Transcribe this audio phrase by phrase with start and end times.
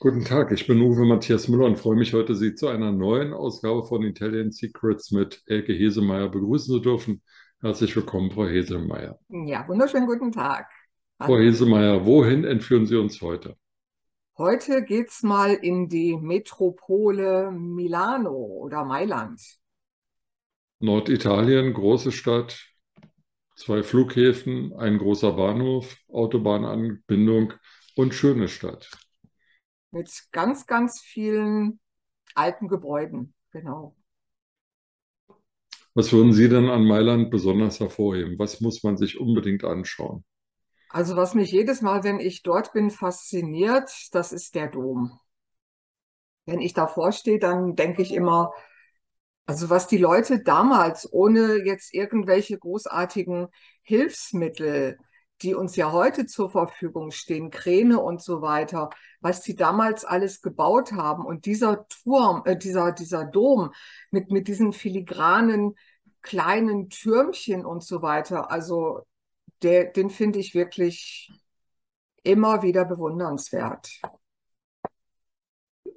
[0.00, 3.32] Guten Tag, ich bin Uwe Matthias Müller und freue mich heute, Sie zu einer neuen
[3.32, 7.20] Ausgabe von Italian Secrets mit Elke Hesemeyer begrüßen zu dürfen.
[7.60, 9.18] Herzlich willkommen, Frau Hesemeyer.
[9.28, 10.70] Ja, wunderschönen guten Tag.
[11.18, 13.56] Frau Hesemeyer, wohin entführen Sie uns heute?
[14.36, 19.42] Heute geht's mal in die Metropole Milano oder Mailand.
[20.78, 22.68] Norditalien, große Stadt,
[23.56, 27.54] zwei Flughäfen, ein großer Bahnhof, Autobahnanbindung
[27.96, 28.88] und schöne Stadt
[29.90, 31.80] mit ganz, ganz vielen
[32.34, 33.34] alten Gebäuden.
[33.50, 33.94] Genau.
[35.94, 38.38] Was würden Sie denn an Mailand besonders hervorheben?
[38.38, 40.24] Was muss man sich unbedingt anschauen?
[40.90, 45.18] Also was mich jedes Mal, wenn ich dort bin, fasziniert, das ist der Dom.
[46.46, 48.52] Wenn ich davor stehe, dann denke ich immer,
[49.44, 53.48] also was die Leute damals ohne jetzt irgendwelche großartigen
[53.82, 54.98] Hilfsmittel
[55.42, 60.42] die uns ja heute zur Verfügung stehen, Kräne und so weiter, was sie damals alles
[60.42, 61.24] gebaut haben.
[61.24, 63.72] Und dieser Turm, äh, dieser, dieser Dom
[64.10, 65.76] mit, mit diesen filigranen
[66.22, 69.06] kleinen Türmchen und so weiter, also
[69.62, 71.30] der, den finde ich wirklich
[72.22, 74.00] immer wieder bewundernswert.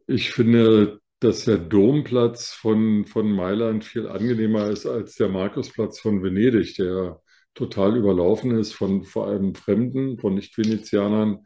[0.07, 6.23] Ich finde, dass der Domplatz von, von Mailand viel angenehmer ist als der Markusplatz von
[6.23, 7.21] Venedig, der
[7.53, 11.45] total überlaufen ist von vor allem Fremden, von Nicht-Venezianern.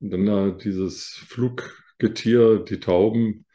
[0.00, 3.46] Und dann da dieses Fluggetier, die Tauben.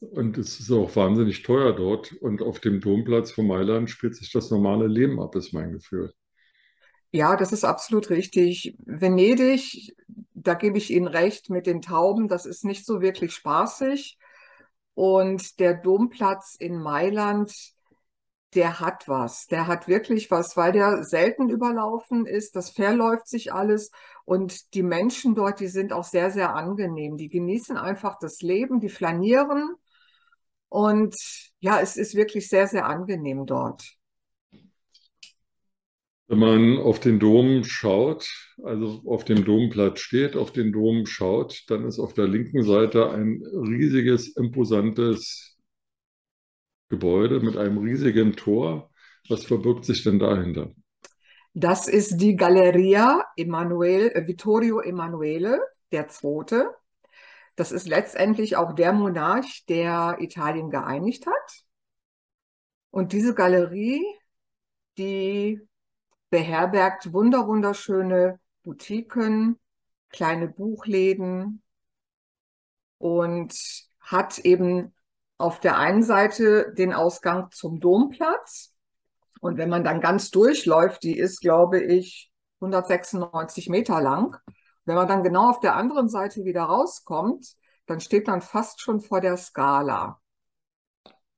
[0.00, 2.12] Und es ist auch wahnsinnig teuer dort.
[2.12, 6.12] Und auf dem Domplatz von Mailand spielt sich das normale Leben ab, ist mein Gefühl.
[7.10, 8.76] Ja, das ist absolut richtig.
[8.84, 9.94] Venedig,
[10.34, 14.18] da gebe ich Ihnen recht mit den Tauben, das ist nicht so wirklich spaßig.
[14.94, 17.54] Und der Domplatz in Mailand,
[18.54, 19.46] der hat was.
[19.46, 22.56] Der hat wirklich was, weil der selten überlaufen ist.
[22.56, 23.90] Das verläuft sich alles.
[24.24, 27.16] Und die Menschen dort, die sind auch sehr, sehr angenehm.
[27.16, 29.74] Die genießen einfach das Leben, die flanieren.
[30.68, 31.14] Und
[31.60, 33.84] ja, es ist wirklich sehr, sehr angenehm dort.
[36.30, 38.28] Wenn man auf den Dom schaut,
[38.62, 43.10] also auf dem Domplatz steht, auf den Dom schaut, dann ist auf der linken Seite
[43.10, 45.57] ein riesiges, imposantes
[46.88, 48.90] Gebäude mit einem riesigen Tor.
[49.28, 50.72] Was verbirgt sich denn dahinter?
[51.54, 55.60] Das ist die Galleria Emanuel, äh, Vittorio Emanuele
[55.92, 56.64] II.
[57.56, 61.64] Das ist letztendlich auch der Monarch, der Italien geeinigt hat.
[62.90, 64.04] Und diese Galerie,
[64.96, 65.60] die
[66.30, 69.58] beherbergt wunder wunderschöne Boutiquen,
[70.10, 71.62] kleine Buchläden
[72.98, 73.54] und
[74.00, 74.94] hat eben
[75.38, 78.74] auf der einen Seite den Ausgang zum Domplatz.
[79.40, 84.36] Und wenn man dann ganz durchläuft, die ist, glaube ich, 196 Meter lang.
[84.84, 87.54] Wenn man dann genau auf der anderen Seite wieder rauskommt,
[87.86, 90.20] dann steht man fast schon vor der Skala.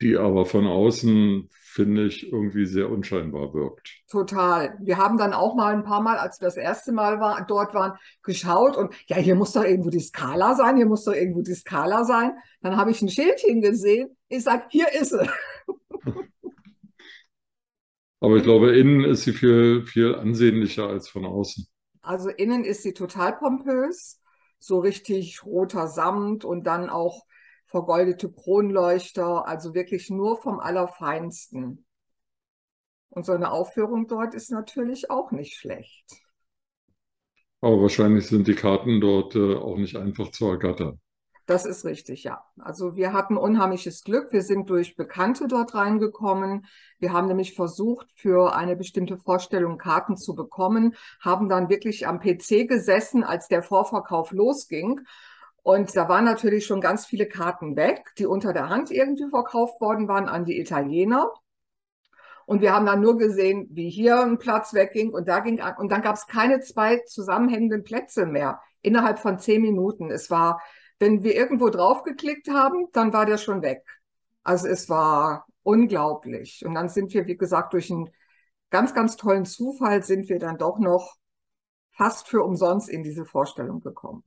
[0.01, 4.03] Die aber von außen finde ich, irgendwie sehr unscheinbar wirkt.
[4.09, 4.77] Total.
[4.81, 7.75] Wir haben dann auch mal ein paar Mal, als wir das erste Mal war, dort
[7.75, 11.43] waren, geschaut und ja, hier muss doch irgendwo die Skala sein, hier muss doch irgendwo
[11.43, 12.33] die Skala sein.
[12.61, 14.17] Dann habe ich ein Schildchen gesehen.
[14.29, 15.31] Ich sage, hier ist sie.
[18.21, 21.67] Aber ich glaube, innen ist sie viel, viel ansehnlicher als von außen.
[22.03, 24.21] Also innen ist sie total pompös,
[24.59, 27.25] so richtig roter Samt und dann auch
[27.71, 31.87] vergoldete Kronleuchter, also wirklich nur vom Allerfeinsten.
[33.11, 36.05] Und so eine Aufführung dort ist natürlich auch nicht schlecht.
[37.61, 41.01] Aber wahrscheinlich sind die Karten dort äh, auch nicht einfach zu ergattern.
[41.47, 42.45] Das ist richtig, ja.
[42.59, 44.33] Also wir hatten unheimliches Glück.
[44.33, 46.67] Wir sind durch Bekannte dort reingekommen.
[47.01, 52.21] Wir haben nämlich versucht, für eine bestimmte Vorstellung Karten zu bekommen, haben dann wirklich am
[52.21, 55.01] PC gesessen, als der Vorverkauf losging
[55.63, 59.81] und da waren natürlich schon ganz viele Karten weg, die unter der Hand irgendwie verkauft
[59.81, 61.33] worden waren an die Italiener.
[62.47, 65.93] Und wir haben dann nur gesehen, wie hier ein Platz wegging und da ging und
[65.93, 70.11] dann gab es keine zwei zusammenhängenden Plätze mehr innerhalb von zehn Minuten.
[70.11, 70.61] Es war,
[70.99, 73.85] wenn wir irgendwo draufgeklickt haben, dann war der schon weg.
[74.43, 76.65] Also es war unglaublich.
[76.65, 78.11] Und dann sind wir, wie gesagt, durch einen
[78.71, 81.17] ganz, ganz tollen Zufall sind wir dann doch noch
[81.93, 84.25] fast für umsonst in diese Vorstellung gekommen.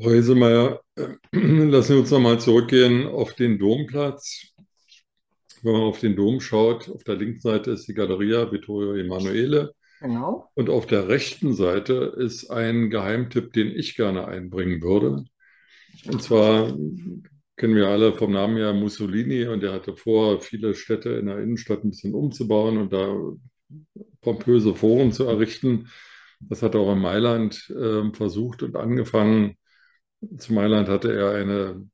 [0.00, 0.80] Reusemeyer,
[1.32, 4.52] lassen wir uns nochmal zurückgehen auf den Domplatz.
[5.62, 9.72] Wenn man auf den Dom schaut, auf der linken Seite ist die Galleria Vittorio Emanuele.
[10.00, 10.50] Genau.
[10.54, 15.24] Und auf der rechten Seite ist ein Geheimtipp, den ich gerne einbringen würde.
[16.06, 16.76] Und zwar
[17.56, 21.38] kennen wir alle vom Namen her Mussolini und er hatte vor, viele Städte in der
[21.38, 23.16] Innenstadt ein bisschen umzubauen und da
[24.20, 25.88] pompöse Foren zu errichten.
[26.40, 29.56] Das hat er auch in Mailand äh, versucht und angefangen.
[30.38, 31.88] Zu Mailand hatte er eine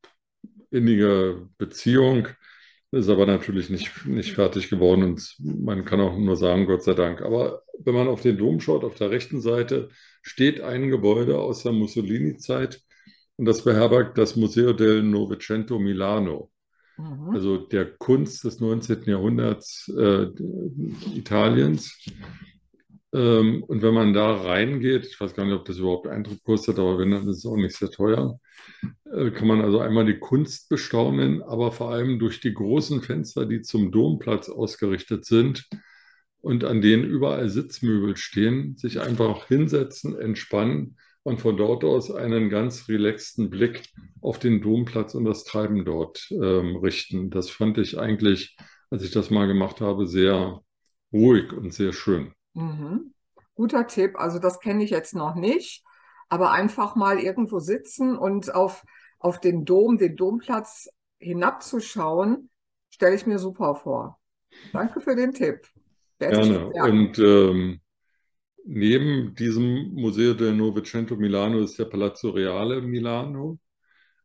[0.71, 2.29] innige Beziehung,
[2.91, 6.95] ist aber natürlich nicht, nicht fertig geworden und man kann auch nur sagen, Gott sei
[6.95, 7.23] Dank.
[7.23, 9.89] Aber wenn man auf den Dom schaut, auf der rechten Seite
[10.23, 12.83] steht ein Gebäude aus der Mussolini-Zeit
[13.37, 16.51] und das beherbergt das Museo del Novecento Milano.
[16.99, 17.31] Mhm.
[17.31, 19.05] Also der Kunst des 19.
[19.05, 20.27] Jahrhunderts äh,
[21.15, 21.99] Italiens.
[23.15, 26.79] Ähm, und wenn man da reingeht, ich weiß gar nicht, ob das überhaupt Eindruck kostet,
[26.79, 28.39] aber wenn, dann ist es auch nicht sehr teuer,
[29.13, 33.47] äh, kann man also einmal die Kunst bestaunen, aber vor allem durch die großen Fenster,
[33.47, 35.69] die zum Domplatz ausgerichtet sind
[36.41, 42.51] und an denen überall Sitzmöbel stehen, sich einfach hinsetzen, entspannen und von dort aus einen
[42.51, 43.85] ganz relaxten Blick
[44.21, 47.31] auf den Domplatz und das Treiben dort ähm, richten.
[47.31, 48.57] Das fand ich eigentlich,
[48.91, 50.63] als ich das mal gemacht habe, sehr
[51.13, 52.33] ruhig und sehr schön.
[52.55, 53.15] Mhm.
[53.55, 54.19] Guter Tipp.
[54.19, 55.85] Also das kenne ich jetzt noch nicht,
[56.29, 58.85] aber einfach mal irgendwo sitzen und auf,
[59.19, 60.89] auf den Dom, den Domplatz
[61.19, 62.51] hinabzuschauen,
[62.91, 64.19] stelle ich mir super vor.
[64.73, 65.67] Danke für den Tipp.
[66.19, 66.69] Gerne.
[66.69, 67.81] Und ähm,
[68.65, 73.59] neben diesem Museo del Novecento Milano ist der Palazzo Reale Milano,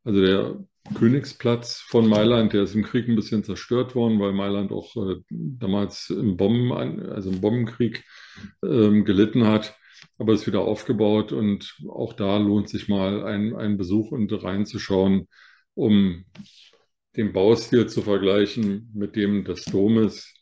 [0.03, 4.71] also der Königsplatz von Mailand, der ist im Krieg ein bisschen zerstört worden, weil Mailand
[4.71, 8.03] auch äh, damals im Bomben, also im Bombenkrieg
[8.63, 9.77] ähm, gelitten hat,
[10.17, 15.27] aber ist wieder aufgebaut und auch da lohnt sich mal ein, ein Besuch und reinzuschauen,
[15.73, 16.25] um
[17.15, 20.33] den Baustil zu vergleichen mit dem des Domes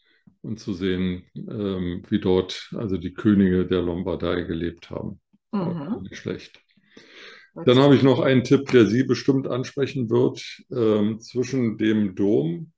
[0.42, 5.20] und zu sehen, ähm, wie dort also die Könige der Lombardei gelebt haben.
[5.52, 6.04] Mhm.
[6.04, 6.65] Nicht schlecht.
[7.64, 10.64] Dann habe ich noch einen Tipp, der Sie bestimmt ansprechen wird.
[10.72, 12.74] Ähm, zwischen dem Dom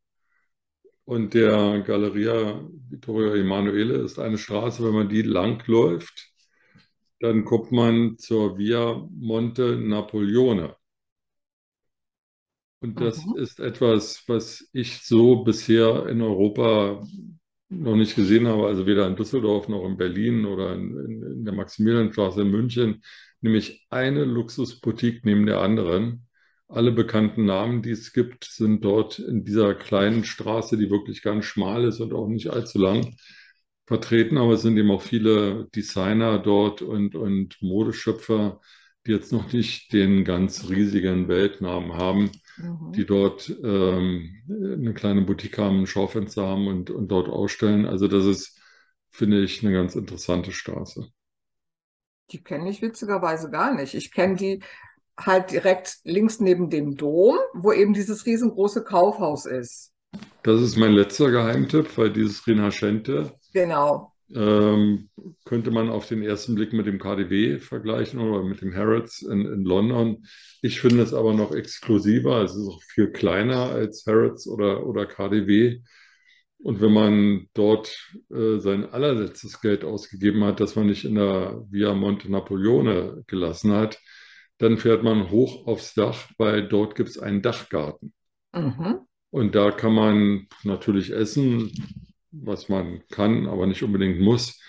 [1.06, 6.32] und der Galleria Vittorio Emanuele ist eine Straße, wenn man die langläuft,
[7.20, 10.76] dann kommt man zur Via Monte Napoleone.
[12.80, 13.38] Und das mhm.
[13.38, 17.04] ist etwas, was ich so bisher in Europa
[17.70, 21.46] noch nicht gesehen habe, also weder in Düsseldorf noch in Berlin oder in, in, in
[21.46, 23.02] der Maximilianstraße in München
[23.42, 26.28] nämlich eine Luxusboutique neben der anderen.
[26.68, 31.46] Alle bekannten Namen, die es gibt, sind dort in dieser kleinen Straße, die wirklich ganz
[31.46, 33.16] schmal ist und auch nicht allzu lang,
[33.86, 34.38] vertreten.
[34.38, 38.60] Aber es sind eben auch viele Designer dort und, und Modeschöpfer,
[39.08, 42.92] die jetzt noch nicht den ganz riesigen Weltnamen haben, mhm.
[42.94, 47.86] die dort ähm, eine kleine Boutique haben, ein Schaufenster haben und, und dort ausstellen.
[47.86, 48.60] Also das ist,
[49.10, 51.08] finde ich, eine ganz interessante Straße.
[52.32, 53.94] Die kenne ich witzigerweise gar nicht.
[53.94, 54.64] Ich kenne die
[55.18, 59.94] halt direkt links neben dem Dom, wo eben dieses riesengroße Kaufhaus ist.
[60.44, 64.14] Das ist mein letzter Geheimtipp, weil dieses Rinascente genau.
[64.34, 65.10] Ähm,
[65.46, 69.46] könnte man auf den ersten Blick mit dem KDW vergleichen oder mit dem Harrods in,
[69.46, 70.26] in London.
[70.62, 72.44] Ich finde es aber noch exklusiver.
[72.44, 75.82] Es ist auch viel kleiner als Harrods oder, oder KDW.
[76.60, 77.96] Und wenn man dort
[78.32, 83.72] äh, sein allerletztes Geld ausgegeben hat, das man nicht in der Via Monte Napoleone gelassen
[83.74, 84.00] hat,
[84.58, 88.14] dann fährt man hoch aufs Dach, weil dort gibt es einen Dachgarten.
[88.54, 89.02] Mhm.
[89.30, 91.72] Und da kann man natürlich essen,
[92.32, 94.60] was man kann, aber nicht unbedingt muss.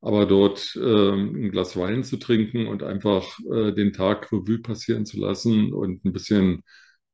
[0.00, 5.04] Aber dort äh, ein Glas Wein zu trinken und einfach äh, den Tag Revue passieren
[5.06, 6.62] zu lassen und ein bisschen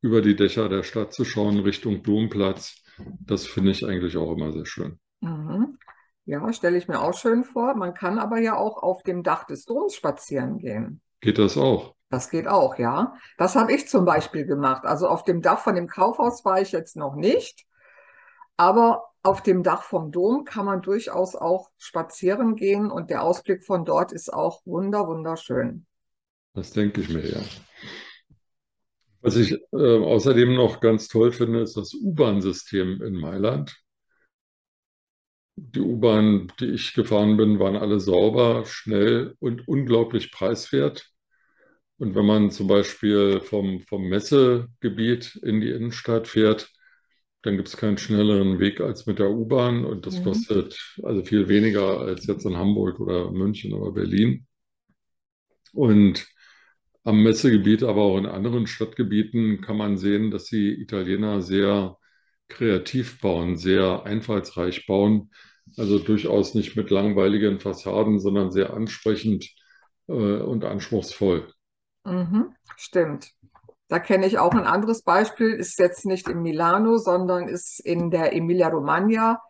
[0.03, 2.83] über die Dächer der Stadt zu schauen Richtung Domplatz,
[3.21, 4.99] das finde ich eigentlich auch immer sehr schön.
[5.21, 5.79] Mhm.
[6.27, 7.75] Ja, stelle ich mir auch schön vor.
[7.75, 11.01] Man kann aber ja auch auf dem Dach des Doms spazieren gehen.
[11.21, 11.95] Geht das auch?
[12.11, 13.15] Das geht auch, ja.
[13.39, 14.85] Das habe ich zum Beispiel gemacht.
[14.85, 17.67] Also auf dem Dach von dem Kaufhaus war ich jetzt noch nicht.
[18.57, 23.65] Aber auf dem Dach vom Dom kann man durchaus auch spazieren gehen und der Ausblick
[23.65, 25.87] von dort ist auch wunder, wunderschön.
[26.53, 27.41] Das denke ich mir, ja.
[29.23, 33.75] Was ich äh, außerdem noch ganz toll finde, ist das U-Bahn-System in Mailand.
[35.57, 41.11] Die U-Bahn, die ich gefahren bin, waren alle sauber, schnell und unglaublich preiswert.
[41.97, 46.71] Und wenn man zum Beispiel vom, vom Messegebiet in die Innenstadt fährt,
[47.45, 50.25] dann gibt es keinen schnelleren Weg als mit der U-Bahn und das mhm.
[50.25, 54.47] kostet also viel weniger als jetzt in Hamburg oder München oder Berlin.
[55.75, 56.27] Und
[57.03, 61.99] am Messegebiet, aber auch in anderen Stadtgebieten kann man sehen, dass die Italiener sehr
[62.49, 65.31] kreativ bauen, sehr einfallsreich bauen.
[65.77, 69.51] Also durchaus nicht mit langweiligen Fassaden, sondern sehr ansprechend
[70.09, 71.53] äh, und anspruchsvoll.
[72.05, 73.33] Mhm, stimmt.
[73.95, 78.11] Da kenne ich auch ein anderes Beispiel, ist jetzt nicht in Milano, sondern ist in
[78.11, 79.41] der Emilia-Romagna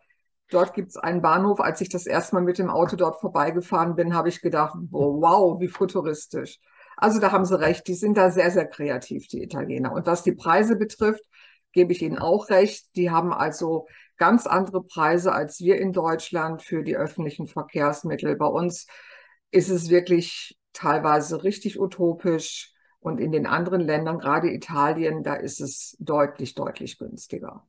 [0.49, 1.59] Dort gibt es einen Bahnhof.
[1.59, 5.59] Als ich das erste Mal mit dem Auto dort vorbeigefahren bin, habe ich gedacht, wow,
[5.59, 6.59] wie futuristisch.
[6.97, 9.91] Also da haben Sie recht, die sind da sehr, sehr kreativ, die Italiener.
[9.91, 11.23] Und was die Preise betrifft,
[11.71, 12.95] gebe ich Ihnen auch recht.
[12.95, 13.87] Die haben also
[14.17, 18.35] ganz andere Preise als wir in Deutschland für die öffentlichen Verkehrsmittel.
[18.35, 18.85] Bei uns
[19.49, 22.74] ist es wirklich teilweise richtig utopisch.
[23.05, 27.63] Und in den anderen Ländern, gerade Italien, da ist es deutlich, deutlich günstiger.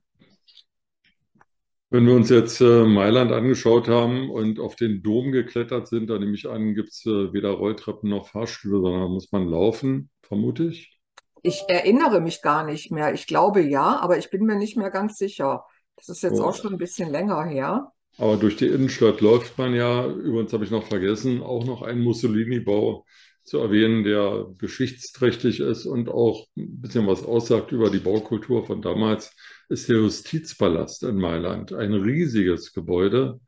[1.91, 6.19] Wenn wir uns jetzt äh, Mailand angeschaut haben und auf den Dom geklettert sind, da
[6.19, 10.69] nehme ich an, gibt es äh, weder Rolltreppen noch Fahrstühle, sondern muss man laufen, vermute
[10.69, 10.99] ich.
[11.43, 13.13] Ich erinnere mich gar nicht mehr.
[13.13, 15.67] Ich glaube ja, aber ich bin mir nicht mehr ganz sicher.
[15.97, 16.45] Das ist jetzt oh.
[16.45, 17.93] auch schon ein bisschen länger her.
[18.17, 22.01] Aber durch die Innenstadt läuft man ja, übrigens habe ich noch vergessen, auch noch einen
[22.01, 23.05] Mussolini-Bau
[23.47, 28.83] zu erwähnen, der geschichtsträchtig ist und auch ein bisschen was aussagt über die Baukultur von
[28.83, 29.35] damals,
[29.69, 31.73] ist der Justizpalast in Mailand.
[31.73, 33.41] Ein riesiges Gebäude,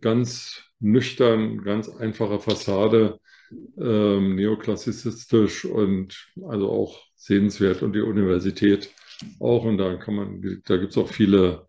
[0.00, 3.18] ganz nüchtern, ganz einfache Fassade,
[3.78, 8.90] ähm, neoklassicistisch und also auch sehenswert und die Universität
[9.40, 9.64] auch.
[9.64, 11.66] Und da kann man, da gibt es auch viele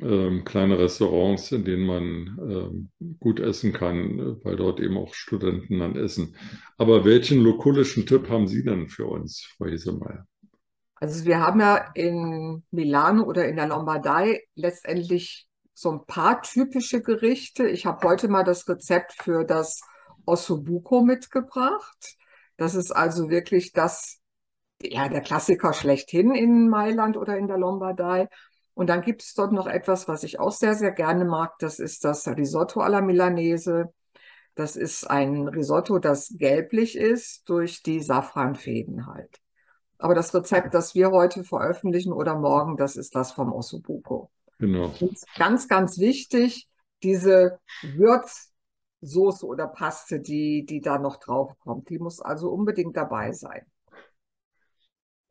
[0.00, 5.78] ähm, kleine Restaurants, in denen man ähm, gut essen kann, weil dort eben auch Studenten
[5.78, 6.36] dann essen.
[6.76, 10.26] Aber welchen lokulischen Tipp haben Sie denn für uns, Frau Hesemeyer?
[10.96, 17.02] Also wir haben ja in Milano oder in der Lombardei letztendlich so ein paar typische
[17.02, 17.68] Gerichte.
[17.68, 19.82] Ich habe heute mal das Rezept für das
[20.24, 22.16] Ossobuco mitgebracht.
[22.56, 24.20] Das ist also wirklich das,
[24.82, 28.28] ja, der Klassiker schlechthin in Mailand oder in der Lombardei.
[28.76, 31.58] Und dann gibt es dort noch etwas, was ich auch sehr, sehr gerne mag.
[31.60, 33.90] Das ist das Risotto alla Milanese.
[34.54, 39.40] Das ist ein Risotto, das gelblich ist durch die Safranfäden halt.
[39.96, 44.30] Aber das Rezept, das wir heute veröffentlichen oder morgen, das ist das vom Ossobuco.
[44.58, 44.92] Genau.
[45.38, 46.68] Ganz, ganz wichtig,
[47.02, 53.32] diese Würzsoße oder Paste, die, die da noch drauf kommt, die muss also unbedingt dabei
[53.32, 53.64] sein.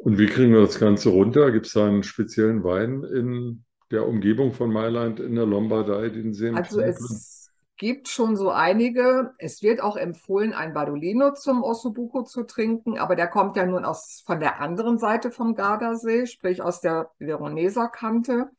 [0.06, 1.52] Und wie kriegen wir das Ganze runter?
[1.52, 6.32] Gibt es da einen speziellen Wein in der Umgebung von Mailand, in der Lombardei, den
[6.32, 9.34] Sie Also es gibt schon so einige.
[9.40, 13.84] Es wird auch empfohlen, ein Badolino zum Ossobuco zu trinken, aber der kommt ja nun
[13.84, 18.52] aus, von der anderen Seite vom Gardasee, sprich aus der Veroneser Kante.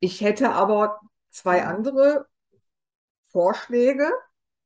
[0.00, 0.98] Ich hätte aber
[1.30, 2.26] zwei andere
[3.28, 4.10] Vorschläge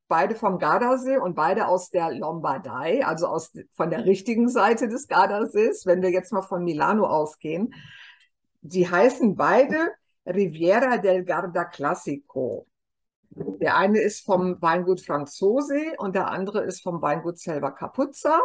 [0.09, 5.09] beide vom Gardasee und beide aus der Lombardei, also aus, von der richtigen Seite des
[5.09, 7.75] Gardasees, wenn wir jetzt mal von Milano ausgehen.
[8.63, 9.93] Die heißen beide
[10.27, 12.67] Riviera del Garda Classico.
[13.31, 18.41] Der eine ist vom Weingut Franzose und der andere ist vom Weingut Selva Capuzza.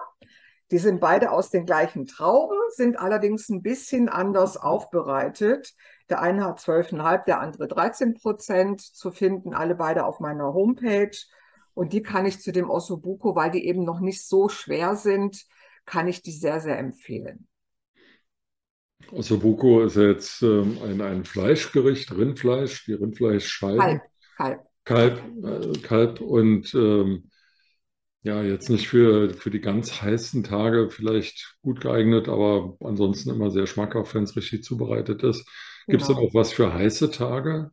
[0.70, 5.74] Die sind beide aus den gleichen Trauben, sind allerdings ein bisschen anders aufbereitet.
[6.10, 11.18] Der eine hat 12,5, der andere 13 Prozent zu finden, alle beide auf meiner Homepage.
[11.74, 15.46] Und die kann ich zu dem Ossobuco, weil die eben noch nicht so schwer sind,
[15.86, 17.48] kann ich die sehr, sehr empfehlen.
[19.12, 23.80] Ossobuco ist jetzt ähm, ein, ein Fleischgericht, Rindfleisch, die Rindfleischscheiben.
[23.80, 24.02] Kalb,
[24.36, 24.66] Kalb.
[24.84, 27.30] Kalb, äh, Kalb und ähm,
[28.24, 33.50] ja, jetzt nicht für, für die ganz heißen Tage vielleicht gut geeignet, aber ansonsten immer
[33.50, 35.48] sehr schmackhaft, wenn es richtig zubereitet ist.
[35.88, 36.20] Gibt es genau.
[36.20, 37.72] auch was für heiße Tage?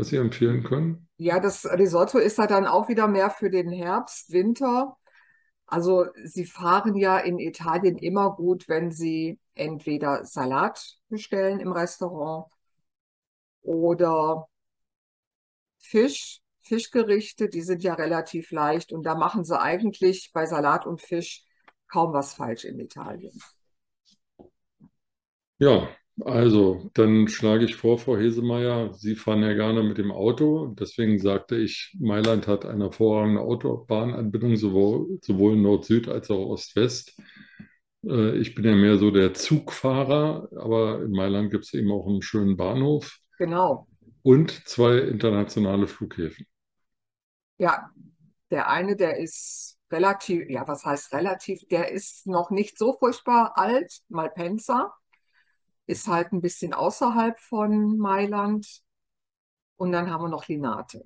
[0.00, 1.08] was Sie empfehlen können?
[1.22, 4.96] Ja, das Risotto ist ja dann auch wieder mehr für den Herbst, Winter.
[5.66, 12.46] Also Sie fahren ja in Italien immer gut, wenn Sie entweder Salat bestellen im Restaurant
[13.60, 14.48] oder
[15.78, 21.02] Fisch, Fischgerichte, die sind ja relativ leicht und da machen Sie eigentlich bei Salat und
[21.02, 21.44] Fisch
[21.92, 23.38] kaum was falsch in Italien.
[25.58, 25.86] Ja,
[26.24, 30.74] also, dann schlage ich vor, Frau Hesemeyer, Sie fahren ja gerne mit dem Auto.
[30.78, 37.20] Deswegen sagte ich, Mailand hat eine hervorragende Autobahnanbindung, sowohl, sowohl Nord-Süd als auch Ost-West.
[38.04, 42.06] Äh, ich bin ja mehr so der Zugfahrer, aber in Mailand gibt es eben auch
[42.06, 43.18] einen schönen Bahnhof.
[43.38, 43.86] Genau.
[44.22, 46.46] Und zwei internationale Flughäfen.
[47.58, 47.90] Ja,
[48.50, 51.66] der eine, der ist relativ, ja, was heißt relativ?
[51.68, 54.92] Der ist noch nicht so furchtbar alt, Malpensa
[55.90, 58.80] ist halt ein bisschen außerhalb von Mailand.
[59.76, 61.04] Und dann haben wir noch Linate.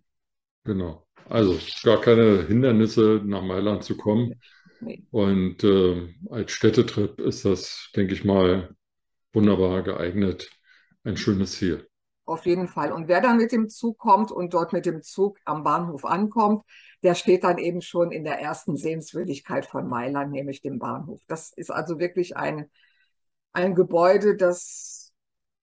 [0.65, 1.07] Genau.
[1.29, 4.35] Also gar keine Hindernisse, nach Mailand zu kommen.
[4.81, 5.07] Nee.
[5.11, 8.75] Und äh, als Städtetrip ist das, denke ich mal,
[9.33, 10.51] wunderbar geeignet.
[11.03, 11.89] Ein schönes Ziel.
[12.27, 12.93] Auf jeden Fall.
[12.93, 16.65] Und wer dann mit dem Zug kommt und dort mit dem Zug am Bahnhof ankommt,
[17.03, 21.23] der steht dann eben schon in der ersten Sehenswürdigkeit von Mailand, nämlich dem Bahnhof.
[21.27, 22.71] Das ist also wirklich ein
[23.55, 25.13] ein Gebäude, das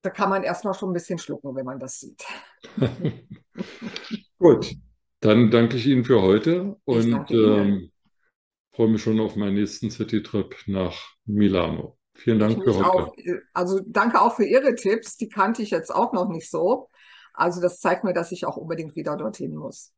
[0.04, 2.26] da kann man erstmal schon ein bisschen schlucken, wenn man das sieht.
[4.40, 4.76] Gut,
[5.20, 7.92] dann danke ich Ihnen für heute Ich und ähm,
[8.74, 11.98] freue mich schon auf meinen nächsten City-Trip nach Milano.
[12.16, 12.84] Vielen Ich Dank für mich heute.
[12.84, 13.16] auch.
[13.54, 15.18] Also danke auch für Ihre Tipps.
[15.18, 16.90] Die kannte ich jetzt auch noch nicht so.
[17.34, 19.94] Also das zeigt mir, dass ich auch unbedingt wieder dorthin muss.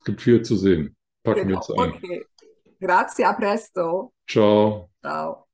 [0.00, 0.96] Es gibt viel zu sehen.
[1.22, 1.60] Packen wir Genau.
[1.60, 1.90] jetzt ein.
[1.94, 2.24] Okay.
[2.80, 4.12] Grazie, a presto.
[4.28, 4.90] Ciao.
[5.02, 5.47] Ciao.